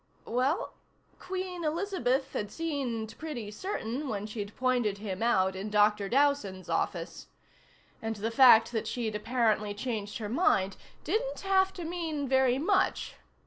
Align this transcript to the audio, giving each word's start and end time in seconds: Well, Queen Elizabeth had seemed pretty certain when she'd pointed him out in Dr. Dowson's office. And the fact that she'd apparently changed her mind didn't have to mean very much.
Well, 0.25 0.73
Queen 1.19 1.63
Elizabeth 1.63 2.33
had 2.33 2.49
seemed 2.51 3.15
pretty 3.19 3.51
certain 3.51 4.09
when 4.09 4.25
she'd 4.25 4.55
pointed 4.55 4.97
him 4.97 5.21
out 5.21 5.55
in 5.55 5.69
Dr. 5.69 6.09
Dowson's 6.09 6.69
office. 6.69 7.27
And 8.01 8.15
the 8.15 8.31
fact 8.31 8.71
that 8.71 8.87
she'd 8.87 9.13
apparently 9.15 9.75
changed 9.75 10.17
her 10.17 10.27
mind 10.27 10.75
didn't 11.03 11.41
have 11.41 11.71
to 11.73 11.83
mean 11.83 12.27
very 12.27 12.57
much. 12.57 13.15